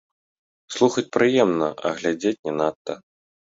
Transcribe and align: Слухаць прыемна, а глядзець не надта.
Слухаць 0.75 1.11
прыемна, 1.19 1.67
а 1.85 1.95
глядзець 2.01 2.37
не 2.45 2.59
надта. 2.61 3.01